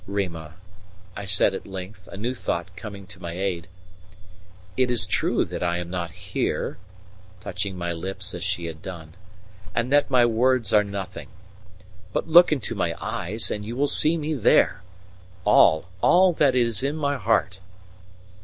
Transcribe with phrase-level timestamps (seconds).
[0.07, 0.55] "Rima,"
[1.15, 3.67] I said at length, a new thought coming to my aid,
[4.75, 6.79] "it is true that I am not here,"
[7.39, 9.13] touching my lips as she had done,
[9.75, 11.29] "and that my words are nothing.
[12.13, 14.81] But look into my eyes, and you will see me there
[15.45, 17.59] all, all that is in my heart."